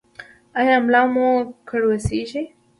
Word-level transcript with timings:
ایا 0.59 0.75
ملا 0.85 1.01
مو 1.13 1.27
کړوسیږي؟ 1.69 2.41